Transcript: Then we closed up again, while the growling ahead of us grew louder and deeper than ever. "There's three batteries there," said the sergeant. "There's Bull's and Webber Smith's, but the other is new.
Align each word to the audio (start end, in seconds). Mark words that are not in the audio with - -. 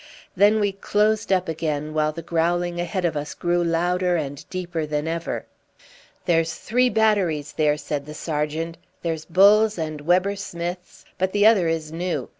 Then 0.35 0.59
we 0.59 0.71
closed 0.71 1.31
up 1.31 1.47
again, 1.47 1.93
while 1.93 2.11
the 2.11 2.23
growling 2.23 2.79
ahead 2.81 3.05
of 3.05 3.15
us 3.15 3.35
grew 3.35 3.63
louder 3.63 4.15
and 4.15 4.43
deeper 4.49 4.87
than 4.87 5.07
ever. 5.07 5.45
"There's 6.25 6.55
three 6.55 6.89
batteries 6.89 7.53
there," 7.53 7.77
said 7.77 8.07
the 8.07 8.15
sergeant. 8.15 8.77
"There's 9.03 9.25
Bull's 9.25 9.77
and 9.77 10.01
Webber 10.01 10.35
Smith's, 10.37 11.05
but 11.19 11.33
the 11.33 11.45
other 11.45 11.67
is 11.67 11.91
new. 11.91 12.29